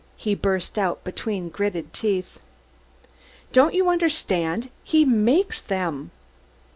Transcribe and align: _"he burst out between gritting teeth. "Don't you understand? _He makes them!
_"he 0.17 0.33
burst 0.33 0.79
out 0.79 1.03
between 1.03 1.47
gritting 1.47 1.91
teeth. 1.93 2.39
"Don't 3.53 3.75
you 3.75 3.87
understand? 3.87 4.71
_He 4.83 5.05
makes 5.05 5.61
them! 5.61 6.09